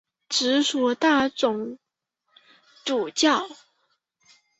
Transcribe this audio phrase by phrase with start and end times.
[0.29, 1.77] 直属大总
[2.83, 3.47] 主教。